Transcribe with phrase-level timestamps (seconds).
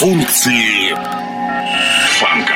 [0.00, 0.94] Функции
[2.18, 2.54] фанка.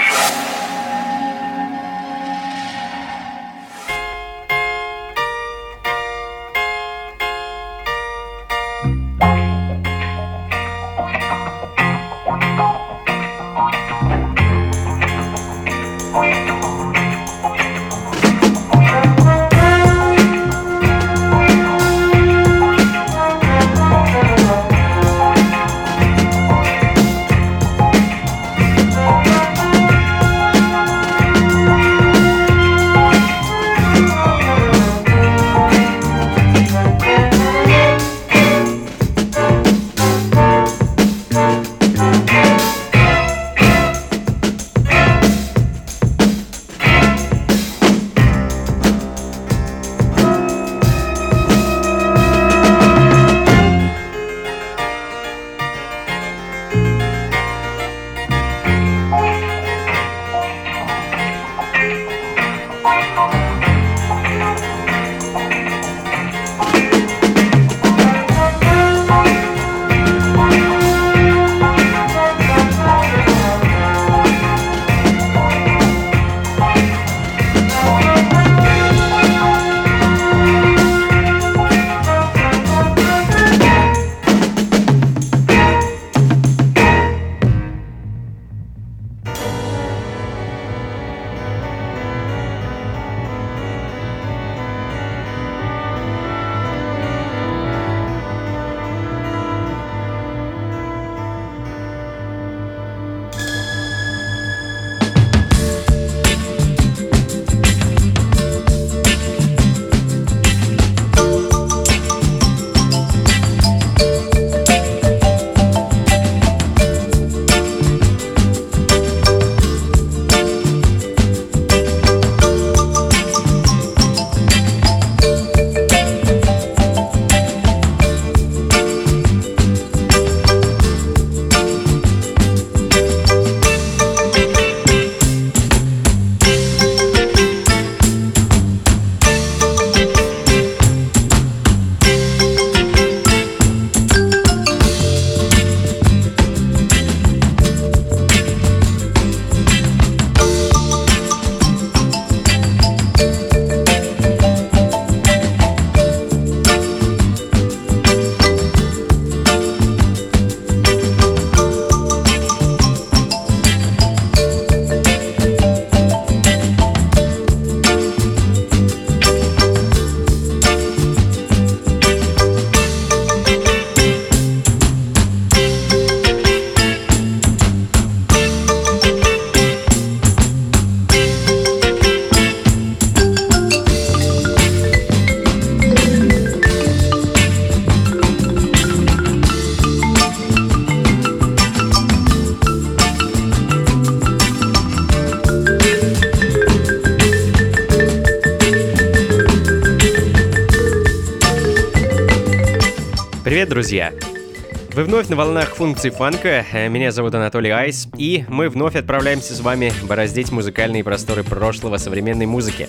[204.94, 209.58] Вы вновь на волнах функций фанка, меня зовут Анатолий Айс, и мы вновь отправляемся с
[209.58, 212.88] вами бороздить музыкальные просторы прошлого современной музыки.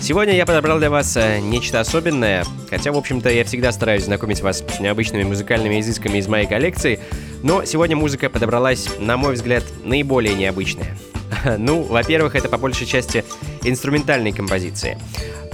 [0.00, 4.42] Сегодня я подобрал для вас э, нечто особенное, хотя, в общем-то, я всегда стараюсь знакомить
[4.42, 7.00] вас с необычными музыкальными изысками из моей коллекции,
[7.42, 10.96] но сегодня музыка подобралась, на мой взгляд, наиболее необычная.
[11.58, 13.24] Ну, во-первых, это по большей части
[13.64, 14.98] инструментальные композиции.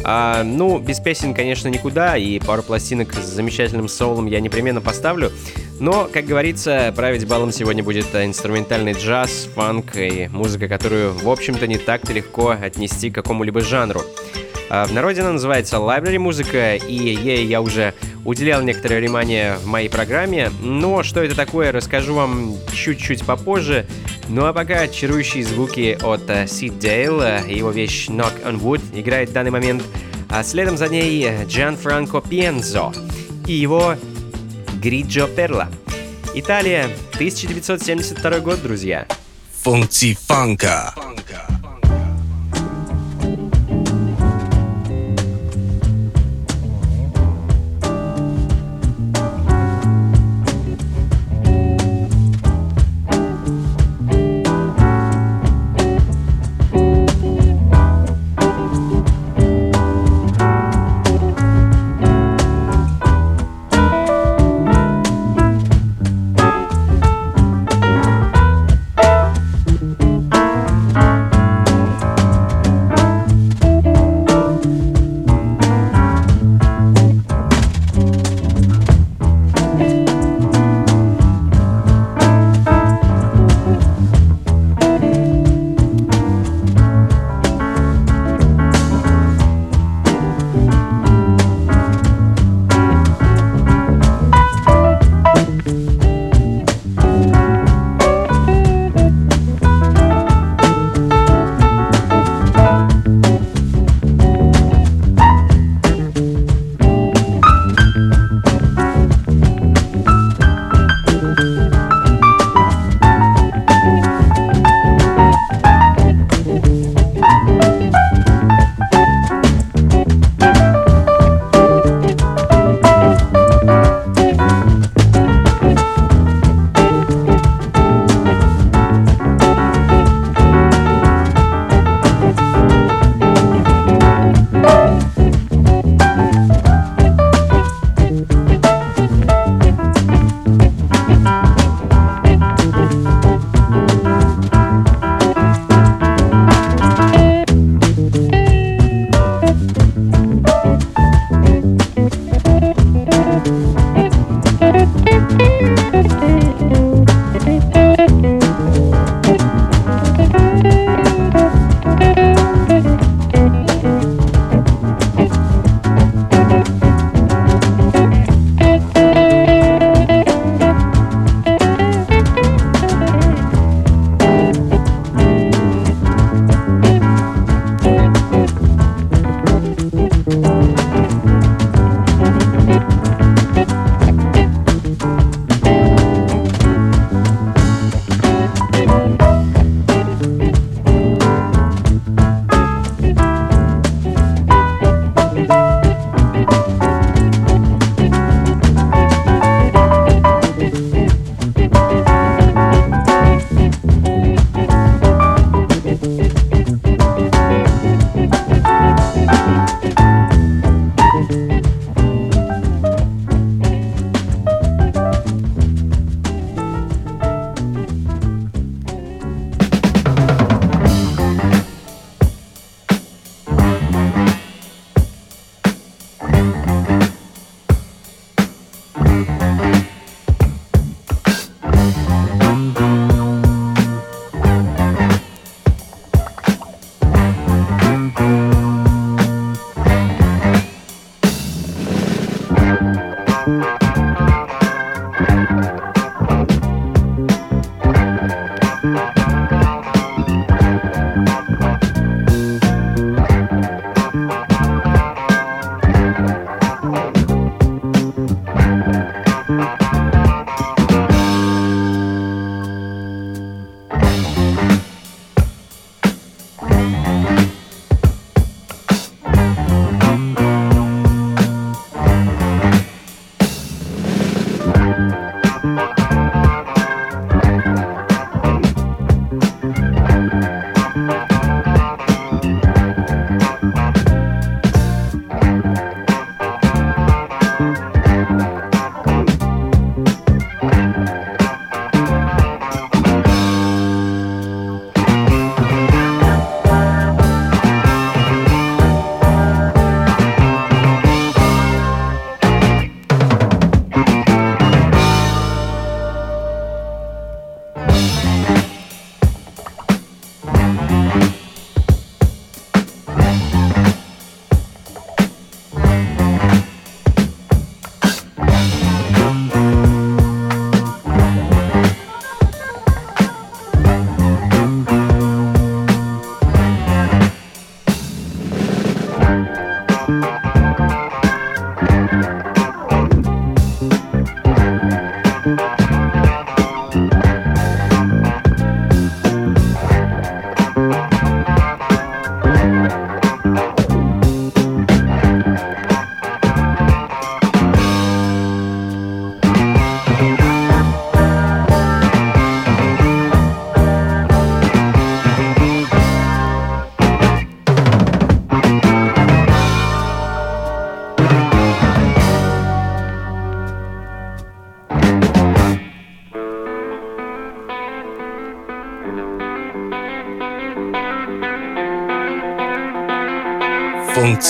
[0.02, 5.32] А, ну, без песен, конечно, никуда, и пару пластинок с замечательным соулом я непременно поставлю.
[5.80, 11.66] Но, как говорится, править балом сегодня будет инструментальный джаз, фанк и музыка, которую, в общем-то,
[11.66, 14.02] не так-то легко отнести к какому-либо жанру.
[14.68, 17.94] А, в народе она называется library музыка, и ей я уже
[18.26, 20.50] уделял некоторое внимание в моей программе.
[20.60, 23.86] Но что это такое, расскажу вам чуть-чуть попозже.
[24.28, 29.32] Ну а пока чарующие звуки от Сид Дейл, его вещь Knock on Wood играет в
[29.32, 29.82] данный момент,
[30.28, 32.92] а следом за ней Джан Франко Пьензо
[33.46, 33.96] и его
[34.80, 35.68] Гриджо Перла.
[36.34, 36.84] Италия,
[37.14, 39.06] 1972 год, друзья.
[39.62, 40.94] Функции фанка.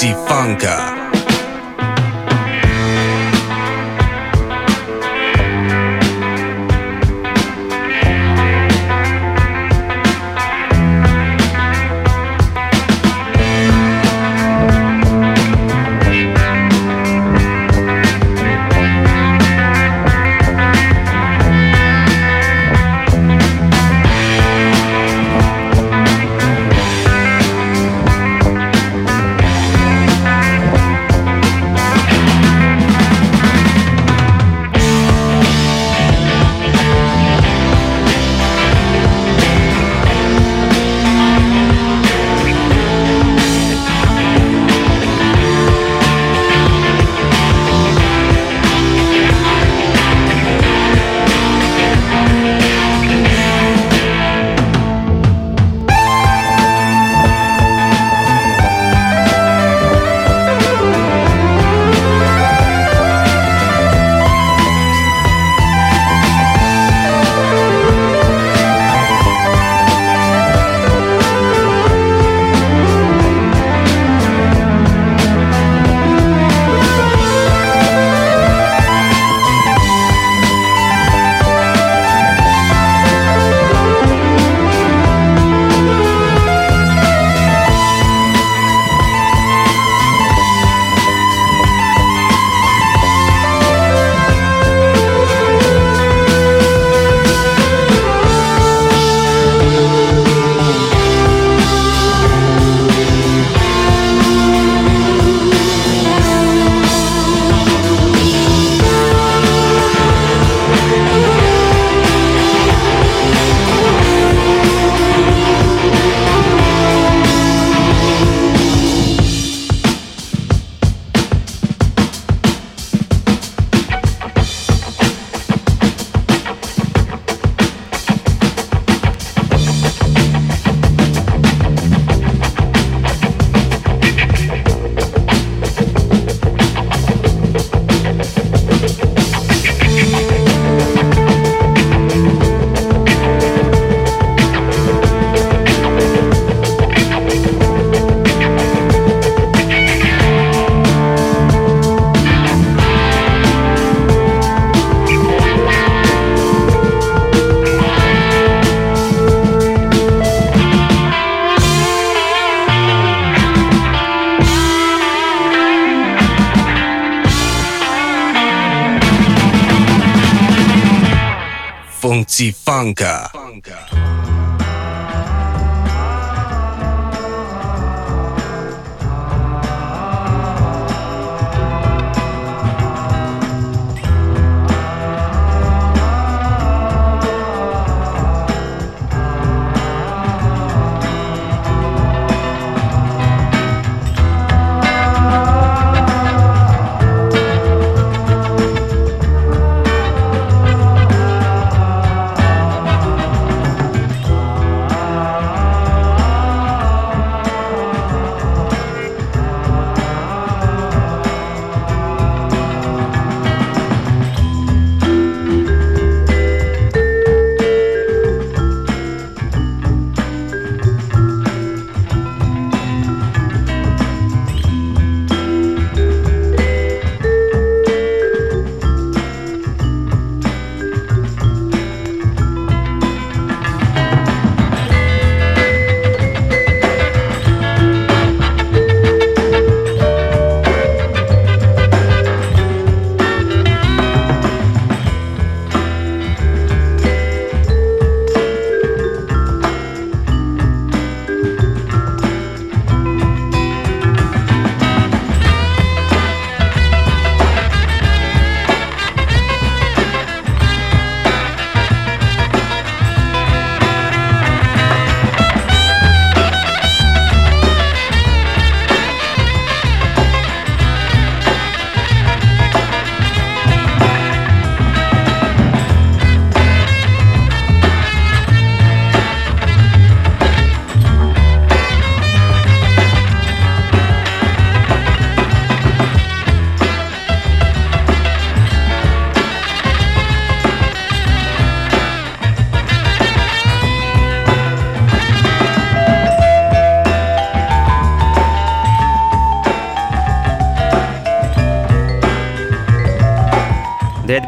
[0.00, 0.89] Funka.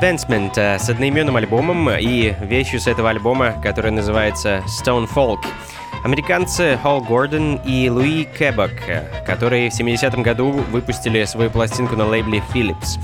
[0.03, 5.39] Advancement э, с одноименным альбомом и вещью с этого альбома, которая называется Stone Folk.
[6.03, 8.73] Американцы Холл Гордон и Луи Кэбок,
[9.25, 12.99] которые в 70-м году выпустили свою пластинку на лейбле Philips.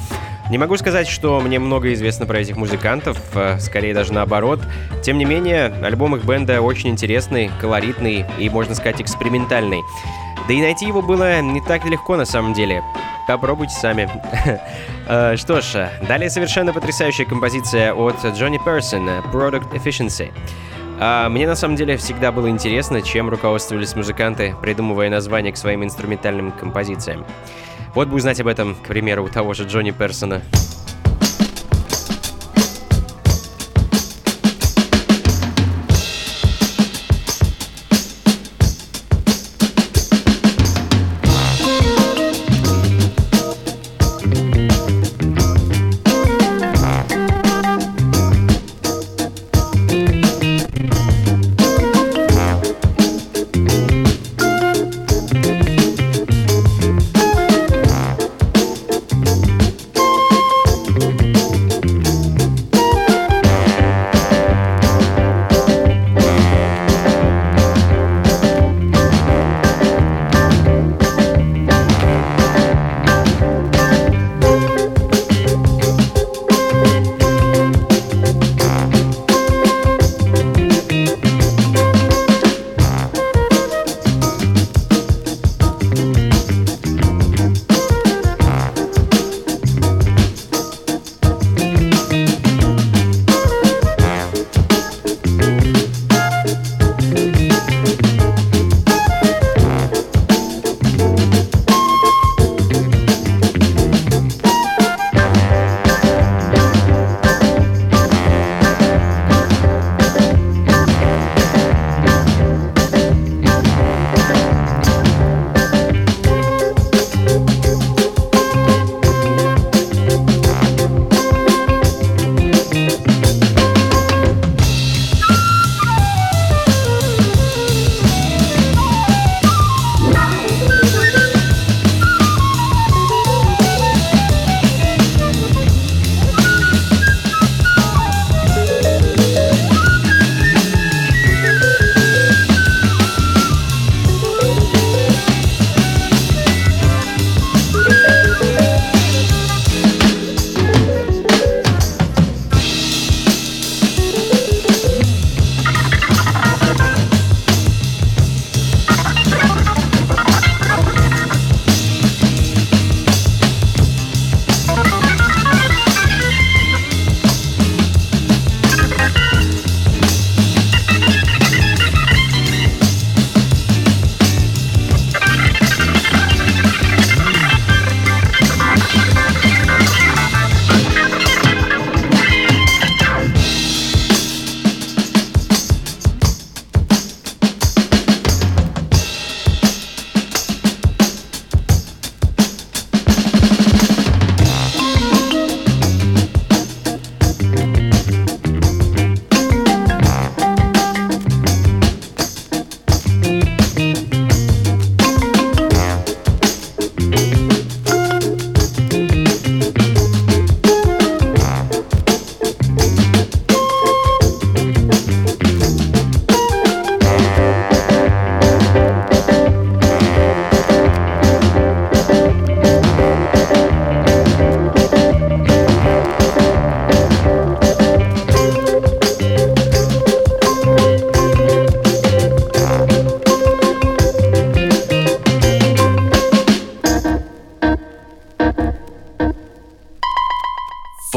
[0.50, 4.60] Не могу сказать, что мне много известно про этих музыкантов, э, скорее даже наоборот.
[5.04, 9.82] Тем не менее, альбом их бенда очень интересный, колоритный и, можно сказать, экспериментальный.
[10.48, 12.82] Да и найти его было не так легко на самом деле.
[13.28, 14.10] Попробуйте сами.
[15.10, 20.30] Э, что ж, далее совершенно потрясающая композиция от Джонни Персон «Product Efficiency».
[21.00, 25.82] А мне на самом деле всегда было интересно, чем руководствовались музыканты, придумывая названия к своим
[25.82, 27.24] инструментальным композициям.
[27.94, 30.42] Вот бы узнать об этом, к примеру, у того же Джонни Персона.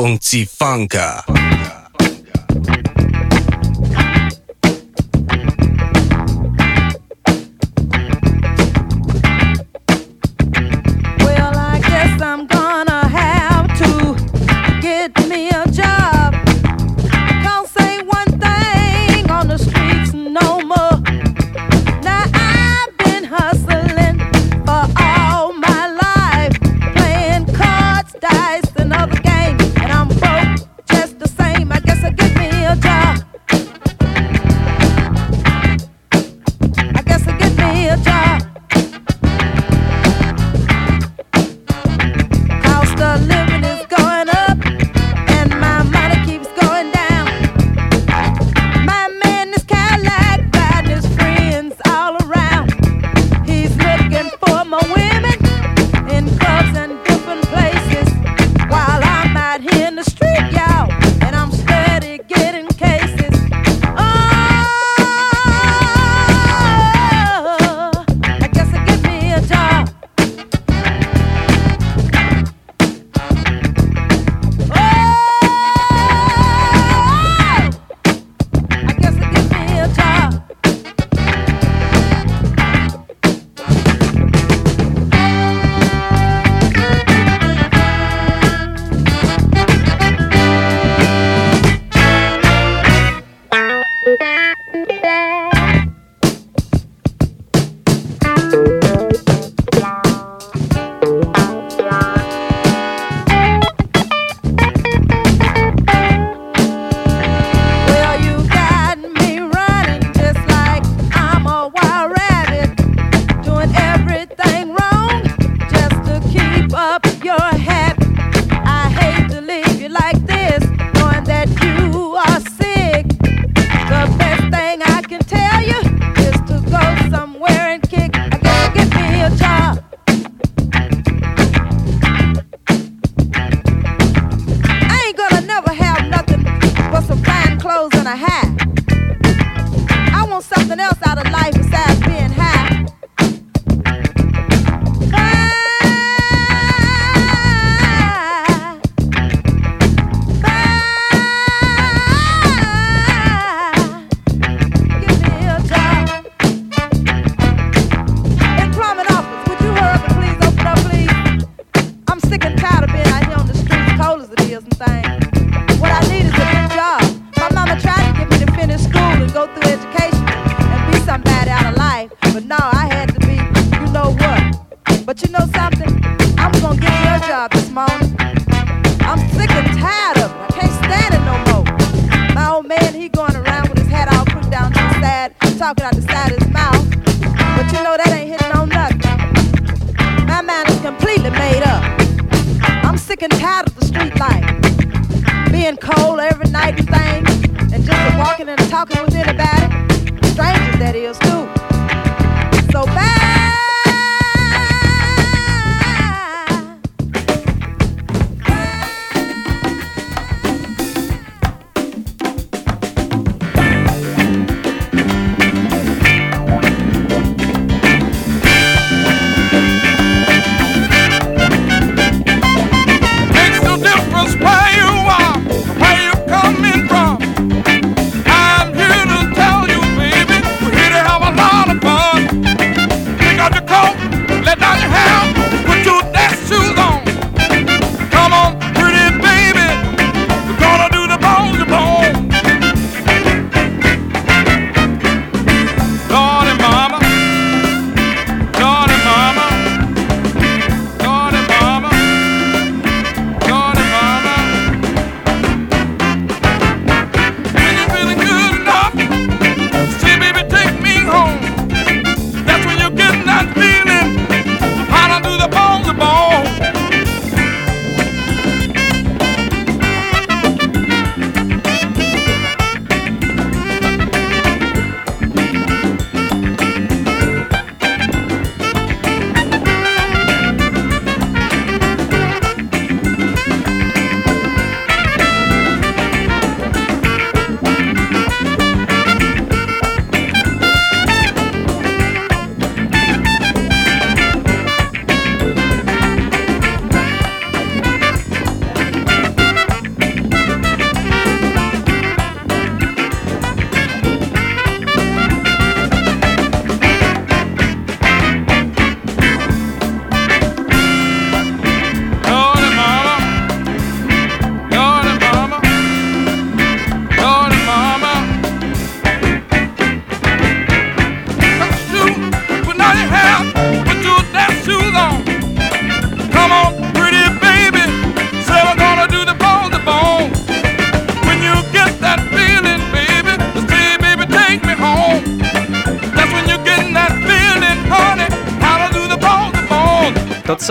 [0.03, 1.23] 《蹦子 Funka》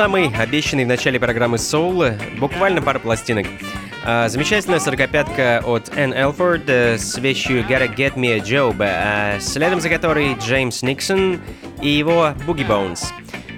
[0.01, 3.47] самый обещанный в начале программы Soul, буквально пара пластинок.
[4.03, 9.39] А, замечательная сорокопятка от Энн Элфорд э, с вещью «Gotta Get Me a Job», а,
[9.41, 11.39] следом за которой Джеймс Никсон
[11.83, 13.01] и его «Boogie Bones».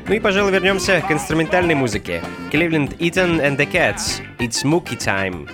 [0.09, 2.21] Ну и, пожалуй, вернемся к инструментальной музыке.
[2.51, 4.21] Cleveland Eaton and the Cats.
[4.41, 5.49] It's Mookie Time.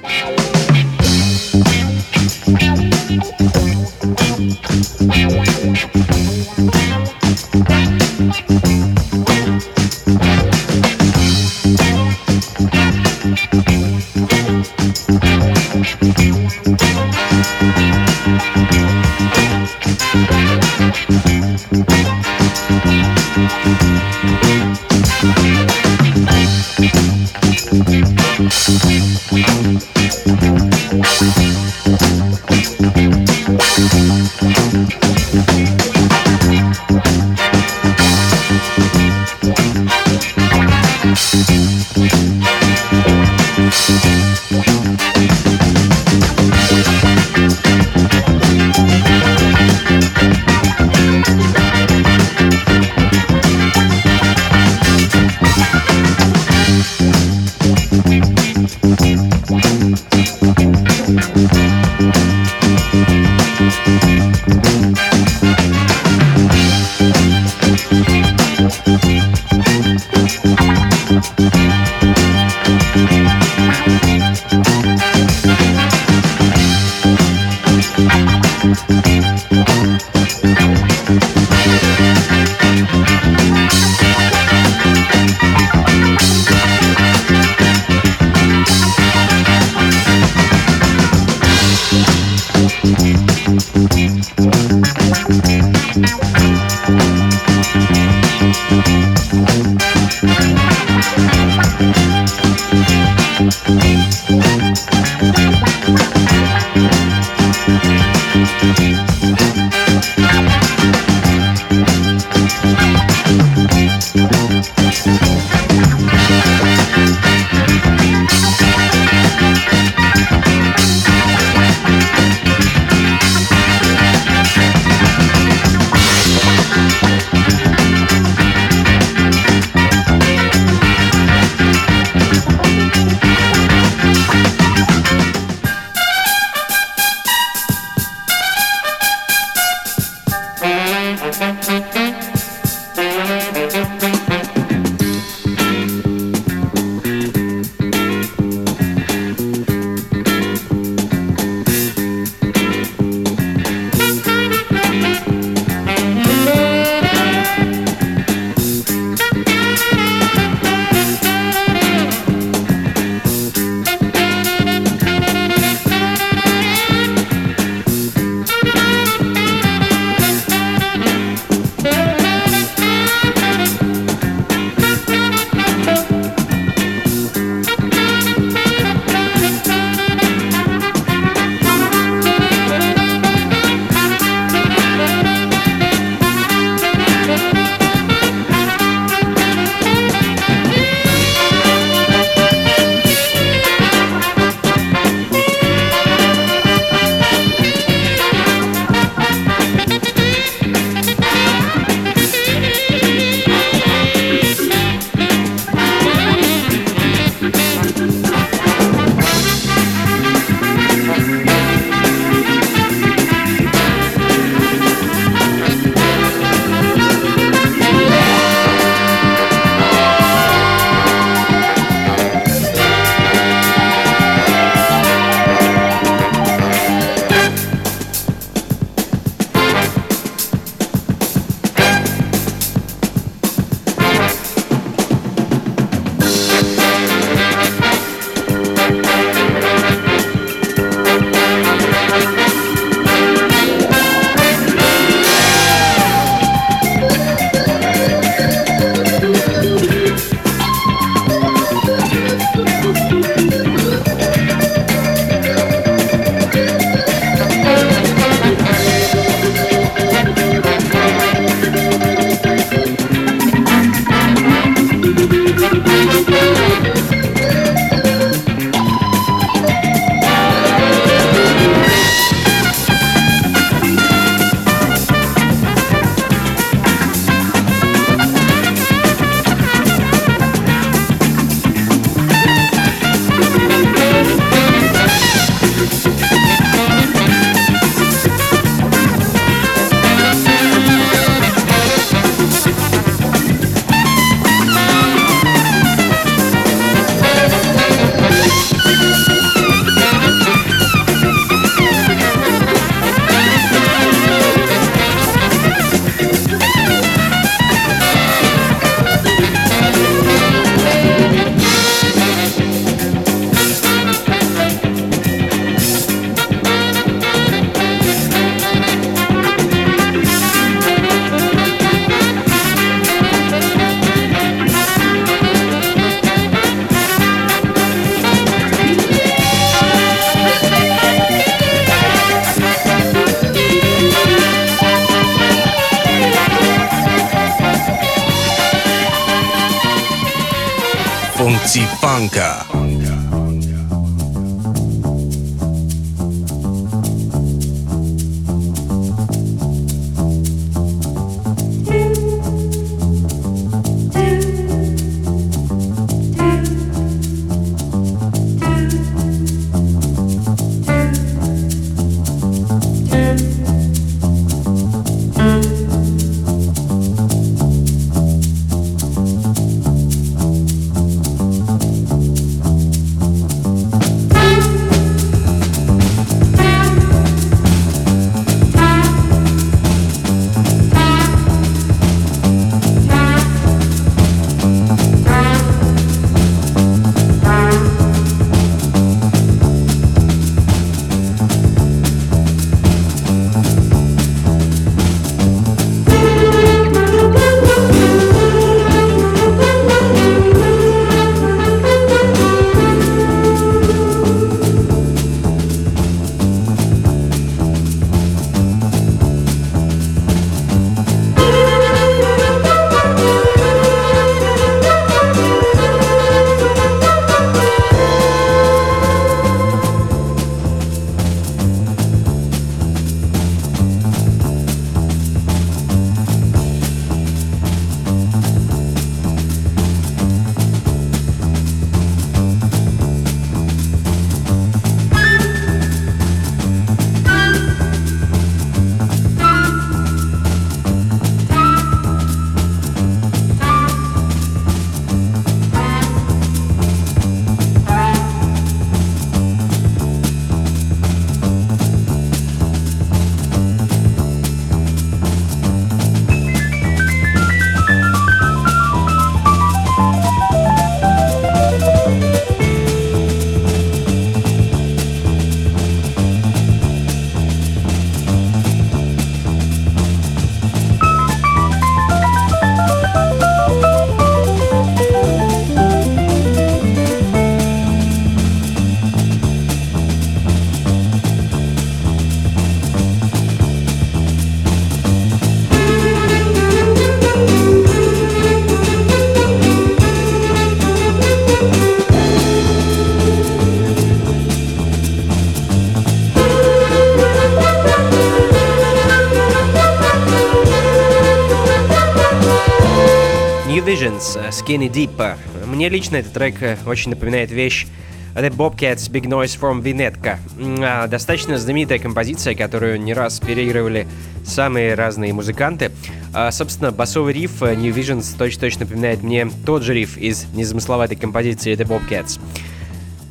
[504.68, 505.36] Skinny Deep.
[505.64, 507.86] Мне лично этот трек очень напоминает вещь
[508.34, 510.36] The Bobcats Big Noise from Vinetka.
[510.84, 514.06] А, достаточно знаменитая композиция, которую не раз переигрывали
[514.44, 515.90] самые разные музыканты.
[516.34, 521.74] А, собственно, басовый риф New Visions точно-точно напоминает мне тот же риф из незамысловатой композиции
[521.74, 522.38] The Bobcats.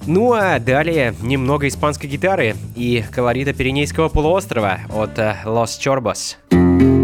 [0.08, 6.97] Ну а далее немного испанской гитары и колорита Пиренейского полуострова от Los Chorbos.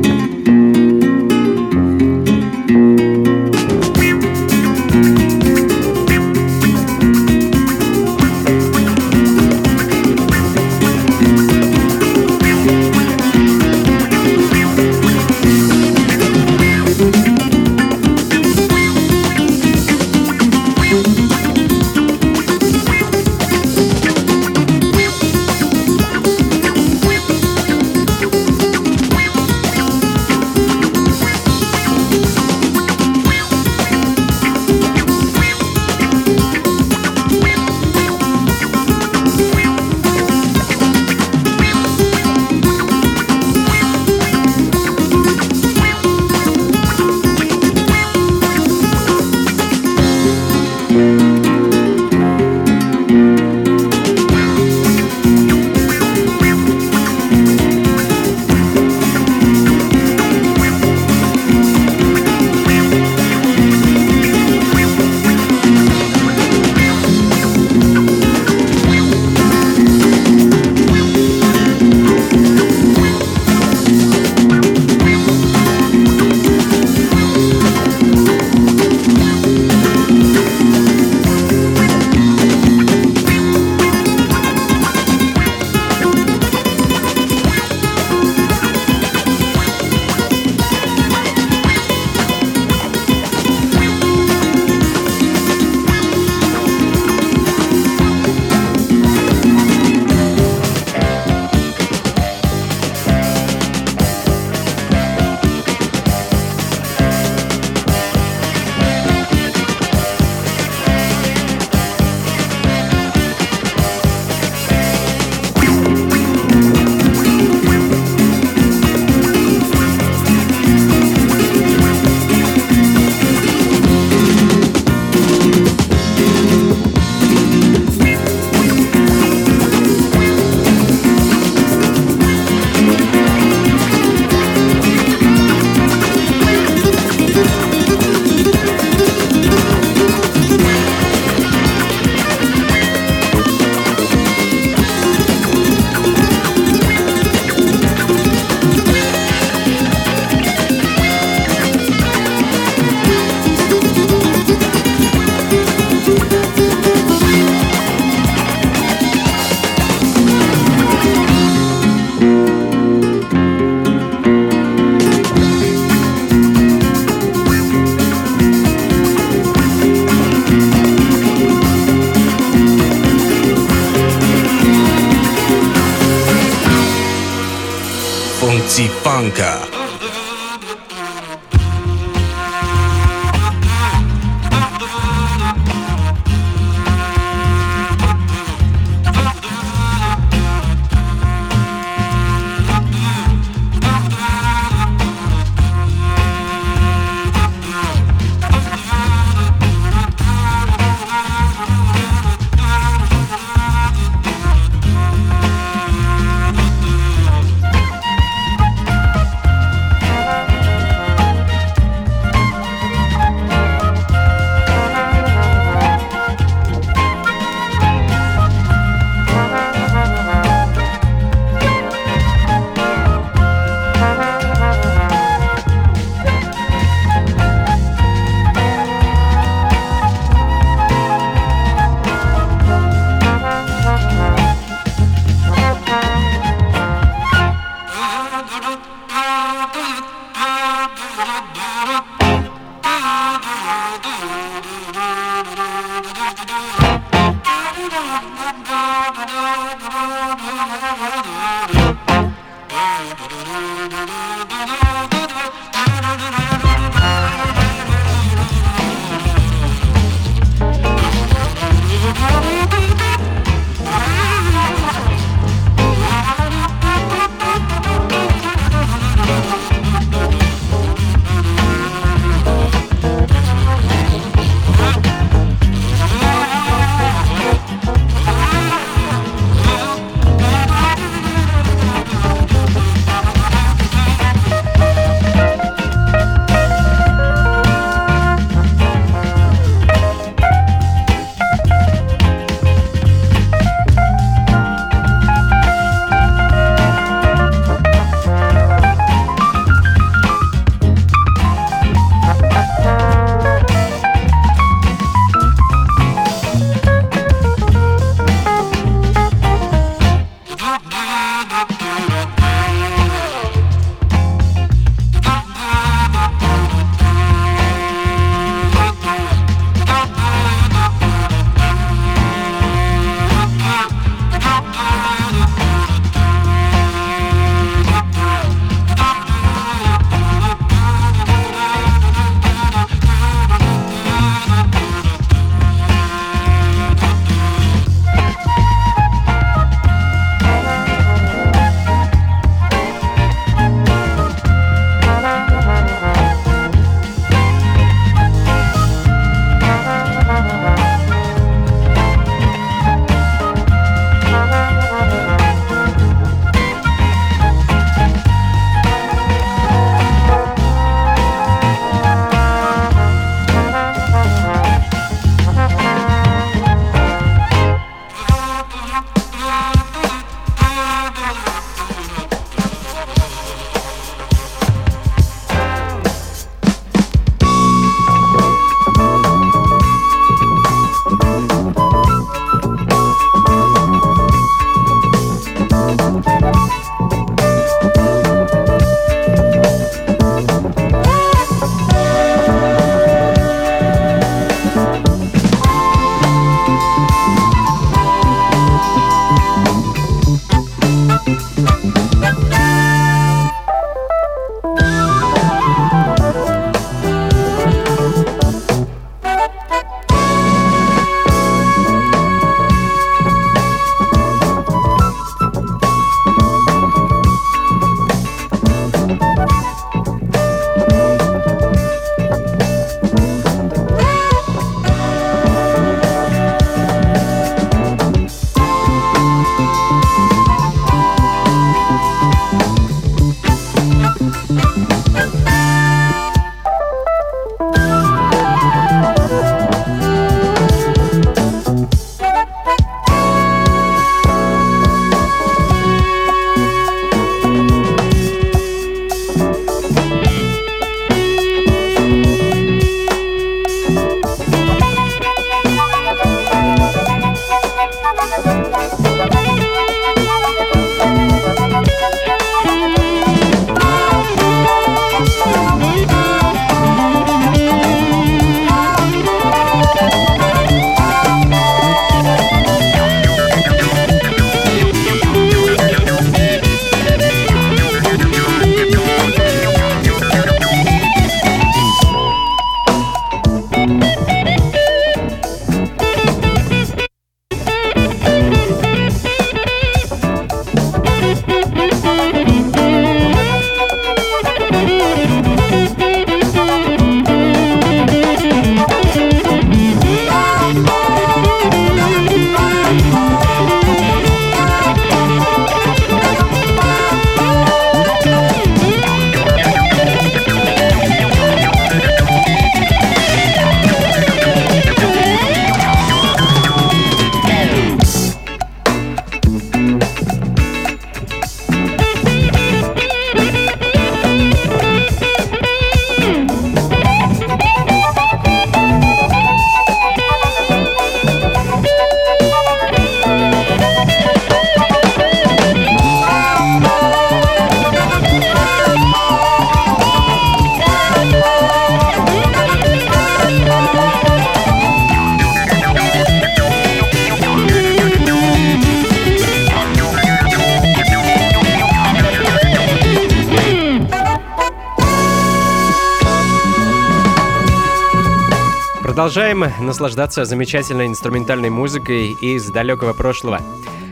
[559.34, 563.62] Продолжаем наслаждаться замечательной инструментальной музыкой из далекого прошлого.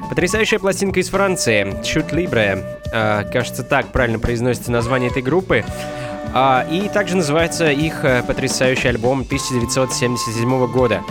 [0.10, 5.64] Потрясающая пластинка из Франции, Chute Libre, э, кажется, так правильно произносится название этой группы.
[6.34, 11.04] А, и также называется их э, потрясающий альбом 1977 года.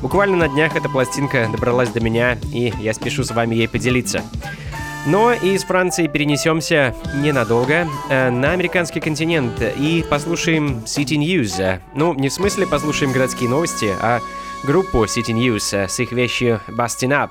[0.00, 4.22] Буквально на днях эта пластинка добралась до меня, и я спешу с вами ей поделиться.
[5.08, 11.80] Но из Франции перенесемся ненадолго э, на американский континент и послушаем City News.
[11.94, 14.20] Ну, не в смысле послушаем городские новости, а
[14.64, 17.30] группу City News с их вещью Bustin' Up.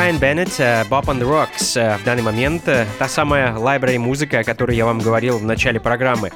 [0.00, 0.48] Беннет,
[0.88, 2.64] Bob on the Rocks в данный момент.
[2.64, 6.30] Та самая library музыка, о которой я вам говорил в начале программы.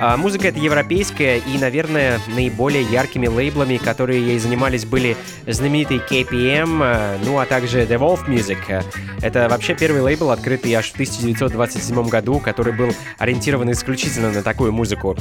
[0.00, 7.18] А, музыка это европейская и, наверное, наиболее яркими лейблами, которые ей занимались, были знаменитый KPM,
[7.24, 8.82] ну а также The Wolf Music.
[9.20, 14.72] Это вообще первый лейбл, открытый аж в 1927 году, который был ориентирован исключительно на такую
[14.72, 15.18] музыку.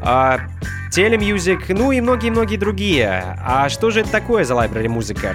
[0.00, 0.38] А,
[0.92, 3.36] Телемьюзик, ну и многие-многие другие.
[3.44, 5.34] А что же это такое за library музыка?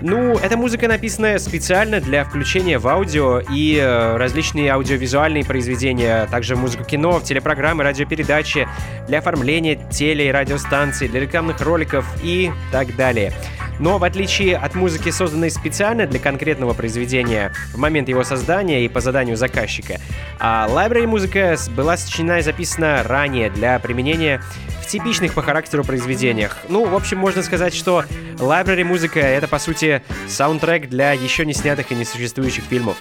[0.00, 6.54] Ну, эта музыка написана специально для включения в аудио и э, различные аудиовизуальные произведения, также
[6.54, 8.68] музыку кино, телепрограммы, радиопередачи,
[9.08, 13.32] для оформления теле- и радиостанций, для рекламных роликов и так далее.
[13.78, 18.88] Но в отличие от музыки, созданной специально для конкретного произведения в момент его создания и
[18.88, 20.00] по заданию заказчика,
[20.38, 24.42] а library музыка была сочинена и записана ранее для применения
[24.82, 26.58] в типичных по характеру произведениях.
[26.68, 28.04] Ну, в общем, можно сказать, что
[28.36, 32.96] library музыка— это, по сути, саундтрек для еще не снятых и не существующих фильмов.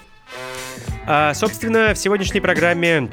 [1.05, 3.09] А, собственно, в сегодняшней программе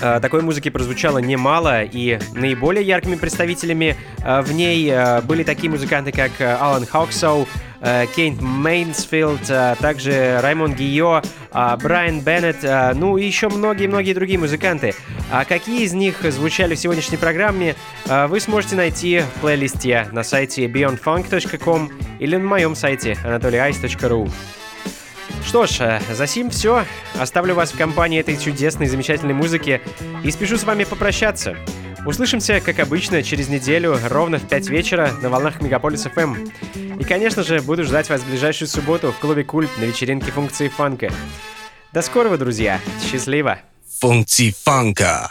[0.00, 6.12] такой музыки прозвучало немало, и наиболее яркими представителями э, в ней э, были такие музыканты,
[6.12, 7.46] как Алан Хоксоу,
[8.14, 9.42] Кейнт Мейнсфилд,
[9.80, 11.20] также Раймон Гио,
[11.52, 12.58] Брайан Беннет,
[12.94, 14.94] ну и еще многие-многие другие музыканты.
[15.32, 17.74] А какие из них звучали в сегодняшней программе,
[18.06, 21.90] вы сможете найти в плейлисте на сайте beyondfunk.com
[22.20, 24.30] или на моем сайте anatolyice.ru.
[25.44, 26.84] Что ж, э, за сим все.
[27.18, 29.80] Оставлю вас в компании этой чудесной, замечательной музыки
[30.24, 31.56] и спешу с вами попрощаться.
[32.04, 36.98] Услышимся, как обычно, через неделю, ровно в 5 вечера на волнах Мегаполис FM.
[36.98, 40.68] И, конечно же, буду ждать вас в ближайшую субботу в клубе Культ на вечеринке функции
[40.68, 41.12] фанка.
[41.92, 42.80] До скорого, друзья.
[43.04, 43.58] Счастливо.
[44.00, 45.28] Функции фанка.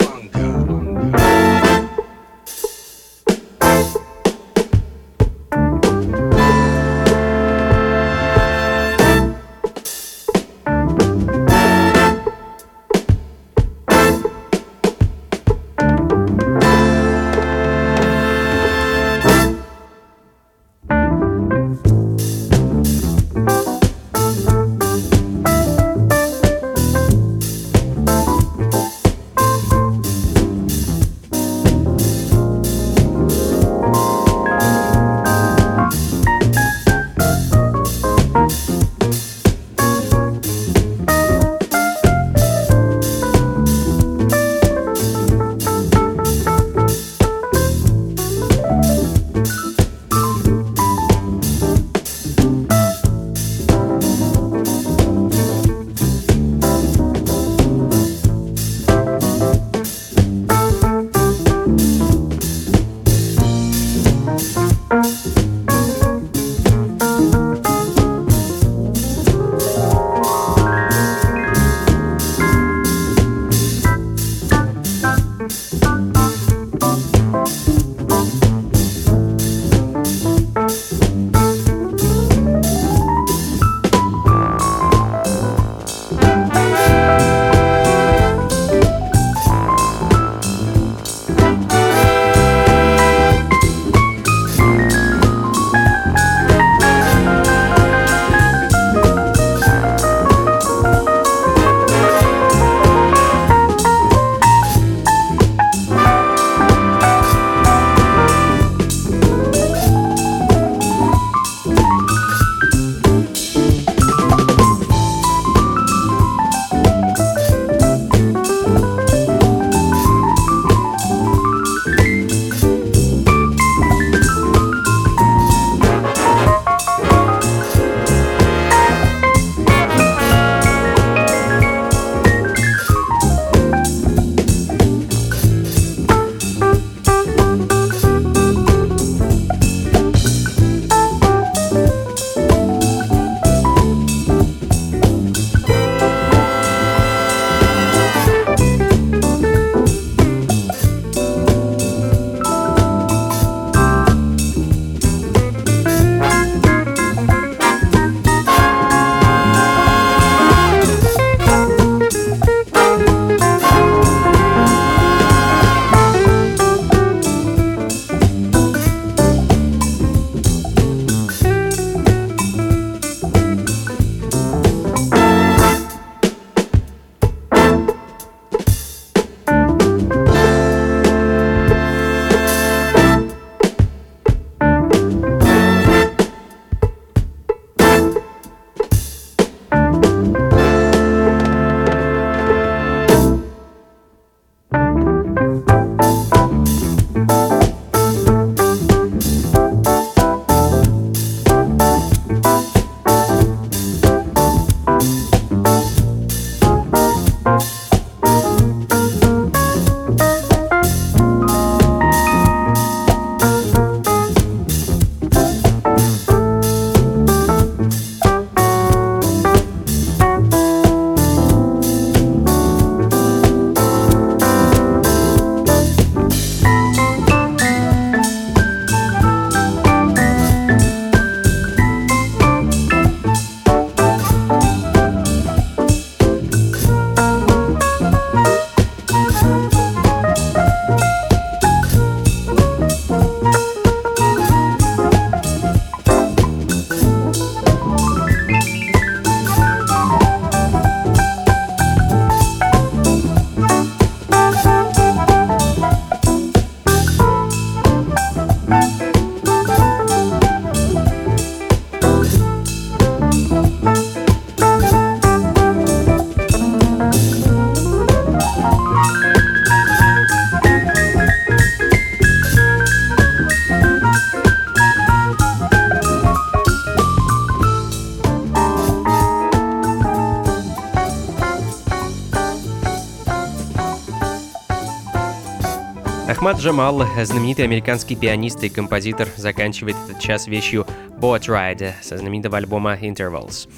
[286.51, 290.85] Ахмад Джамал, знаменитый американский пианист и композитор, заканчивает этот час вещью
[291.17, 293.69] Boat Ride со знаменитого альбома Intervals.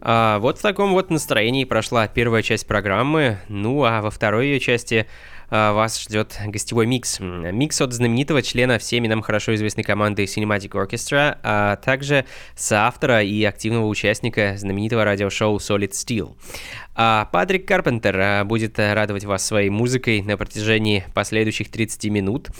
[0.00, 4.58] А вот в таком вот настроении прошла первая часть программы, ну а во второй ее
[4.58, 5.06] части
[5.50, 7.20] вас ждет гостевой микс.
[7.20, 12.24] Микс от знаменитого члена всеми нам хорошо известной команды Cinematic Orchestra, а также
[12.56, 16.36] соавтора и активного участника знаменитого радиошоу Solid Steel.
[16.96, 22.50] А Патрик Карпентер а, будет радовать вас своей музыкой на протяжении последующих 30 минут.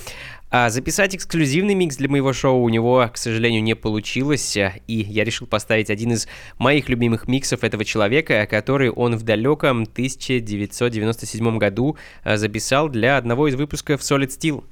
[0.56, 5.24] А записать эксклюзивный микс для моего шоу у него, к сожалению, не получилось, и я
[5.24, 6.28] решил поставить один из
[6.58, 13.48] моих любимых миксов этого человека, который он в далеком 1997 году а, записал для одного
[13.48, 14.62] из выпусков Solid Steel.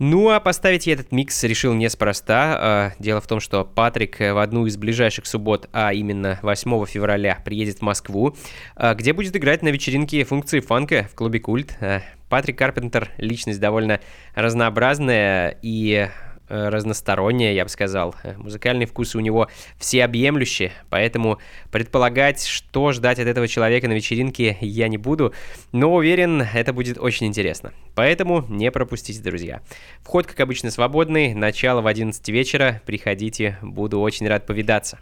[0.00, 2.58] Ну а поставить я этот микс решил неспроста.
[2.60, 7.40] А, дело в том, что Патрик в одну из ближайших суббот, а именно 8 февраля,
[7.44, 8.36] приедет в Москву,
[8.74, 11.78] а, где будет играть на вечеринке функции фанка в клубе Культ.
[12.30, 14.00] Патрик Карпентер— личность довольно
[14.34, 16.08] разнообразная и
[16.50, 18.16] Э, разносторонняя, я бы сказал.
[18.36, 19.46] Музыкальные вкусы у него
[19.78, 21.38] всеобъемлющие, поэтому
[21.70, 25.32] предполагать, что ждать от этого человека на вечеринке, я не буду,
[25.70, 27.72] но уверен, это будет очень интересно.
[27.94, 29.60] Поэтому не пропустите, друзья.
[30.00, 34.98] Вход, как обычно, свободный, начало в 11 вечера, приходите, буду очень рад повидаться.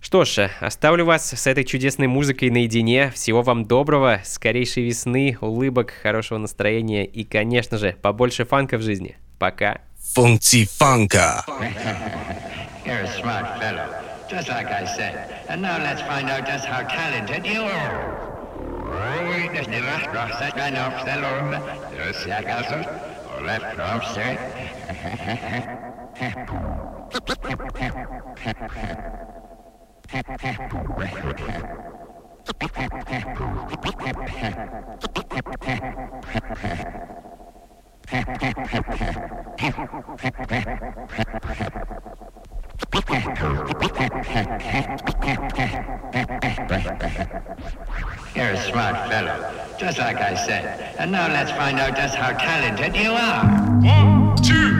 [0.00, 3.10] Что ж, оставлю вас с этой чудесной музыкой наедине.
[3.10, 9.16] Всего вам доброго, скорейшей весны, улыбок, хорошего настроения и, конечно же, побольше фанка в жизни.
[9.38, 9.80] Пока.
[10.14, 11.42] Funka.
[12.86, 13.88] You're a smart fellow,
[14.30, 15.44] just like I said.
[15.48, 18.26] And now let's find out just how talented you are.
[48.34, 50.94] You're a smart fellow, just like I said.
[50.98, 53.44] And now let's find out just how talented you are.
[53.82, 54.75] One, two,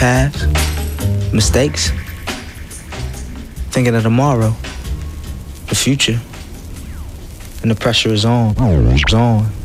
[0.00, 0.46] past,
[1.30, 1.90] mistakes,
[3.68, 4.56] thinking of tomorrow,
[5.68, 6.18] the future,
[7.60, 9.59] and the pressure is on, is on.